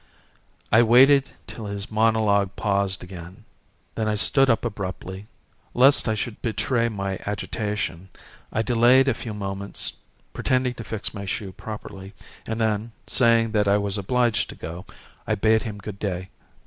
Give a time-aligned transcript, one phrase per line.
[0.71, 3.45] I waited till his monologue paused again.
[3.93, 5.27] Then I stood up abruptly.
[5.75, 8.09] Lest I should betray my agitation
[8.51, 9.93] I delayed a few moments
[10.33, 12.15] pretending to fix my shoe properly
[12.47, 14.85] and then, saying that I was obliged to go,
[15.27, 16.29] I bade him good day.